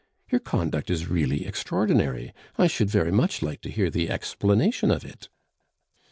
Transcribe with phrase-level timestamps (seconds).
[0.31, 5.05] Your conduct is really extraordinary; I should very much like to hear the explanation of
[5.05, 5.29] it."